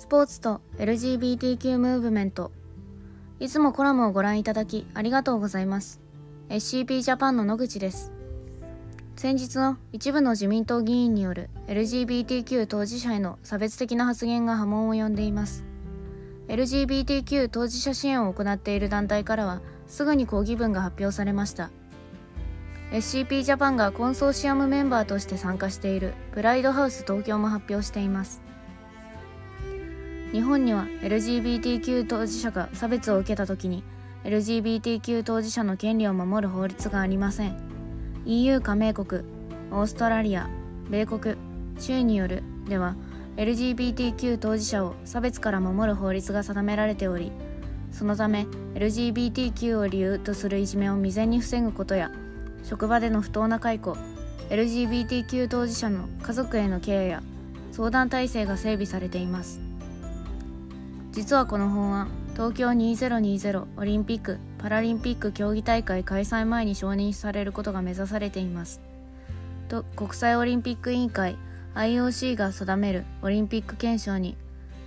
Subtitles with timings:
[0.00, 2.52] スポーツと LGBTQ ムーブメント。
[3.38, 6.00] いつもコラムをご覧いただきありがとうございます。
[6.48, 8.10] SCP ジャパンの野口です。
[9.14, 15.66] 先日の一部の自民党議員による LGBTQ 当事者への差別的な発言が波紋を呼んでいます。
[16.48, 21.70] LGBTQ 当事者支援を行っている団体からはすぐに抗議文が発表されました。
[22.92, 28.40] SCP ジャパンがコンソーシアムメンバーとして参加しているプライドハウス東京も発表しています。
[30.32, 33.82] 日本には LGBTQ 当事者が差別を受けた時に
[34.24, 37.56] LGBTQ 当事者の権利を守る法律がありません。
[38.26, 39.22] EU 加盟国
[39.70, 40.48] オーストラリア
[40.90, 41.36] 米国
[41.78, 42.94] 州によるでは
[43.36, 47.32] LGBTQ 当事者を差別から守る法律が定められており
[47.90, 52.10] そのため LGBTQ を理由とするいじめを未然に防ぐことや
[52.62, 53.96] 職場での不当な解雇
[54.50, 57.22] LGBTQ 当事者の家族へのケアや
[57.72, 59.69] 相談体制が整備されています。
[61.20, 68.80] 実はこの法案東京2020オリンピック・パラリンピック競技大会開催前に承認されることが目指されています。
[69.68, 71.36] と国際オリンピック委員会
[71.74, 74.34] IOC が定めるオリンピック憲章に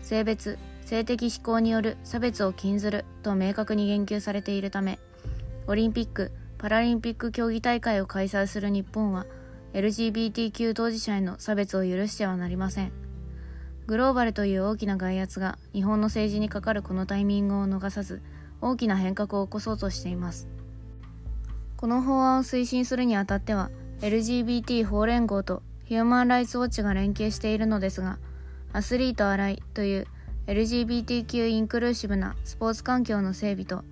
[0.02, 4.98] 性別性的指向による差別を禁ずると明確に言及されているため
[5.68, 9.28] オリンピック・パラリンピック競技大会を開催する日本は
[9.74, 13.13] LGBTQ 当事者への差別を許してはなりません。
[13.88, 18.22] グローバルという大きな外圧が日本の政治にかかるこのタイミングを逃さず
[18.62, 20.48] 大きな変革を起こそうとしています。
[21.76, 28.20] この法案を推進するにあたっては LGBT 法連合とヒューマン・ライツ・ウォッチが連携しているのですが
[28.72, 30.08] アスリート・アライという
[30.48, 33.84] LGBTQ インクルーシブなスポーツ環境の整備と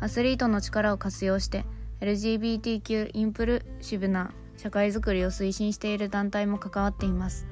[0.00, 1.64] アスリートの力を活用して
[2.00, 7.46] LGBTQ インプルーシブな社会づくりを推進している団体も関わっています。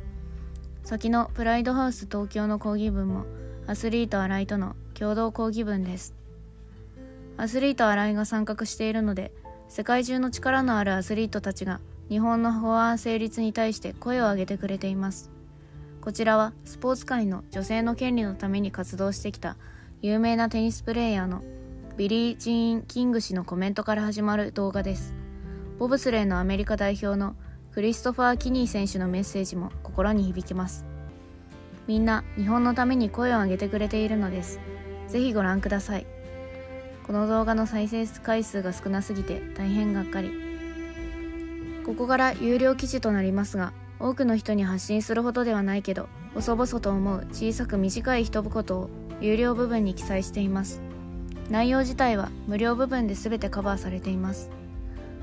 [0.89, 3.27] 先のプライドハウス東京の抗議文も
[3.67, 6.15] アスリート新井との共同抗議文です。
[7.37, 9.31] アスリート新井が参画しているので
[9.69, 15.31] 世界中の力のあるアスリートたちが日本の法案成立に対して声を上げてくれています。
[16.01, 19.59] こちらはスポーツ界の女性の権利のために活動してきた
[20.01, 21.43] 有名なテニスプレーヤーの
[21.99, 25.13] ビリー・ジーン・キング氏のコメントから始まる動画です。
[25.79, 27.37] ボブスレーのアメリカ代表の
[27.73, 30.85] クリストファー・キニー選手のメッセージも心に響きます。
[31.87, 34.61] みんな日本のために声を上げてくれているのです。
[35.07, 36.07] ぜひご覧ください。
[37.07, 40.31] この動画の再生回数が少なすぎて大変がっかり。
[41.87, 48.91] ここから有料記事となりますが多くの人に発信するほどではないけど細々と思う小さく短い一言を
[49.23, 50.83] 有料部分に記載しています。
[51.49, 54.51] 内容自体は無料部分で全てカバーされています。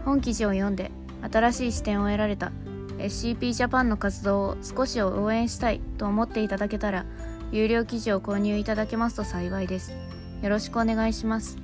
[0.04, 0.90] 本記事を読んで
[1.32, 2.52] 新しい視点を得られた。
[2.98, 7.06] SCP ジャパンの活動を少しを応援したいと思っていただけたら
[7.52, 9.94] 有料記事を購入いただけますと幸いです。
[10.42, 11.58] よろしくお願いします。